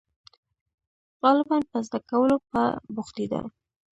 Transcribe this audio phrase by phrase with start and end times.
[1.21, 2.63] •غالباً په زده کولو به
[2.95, 3.41] بوختېده.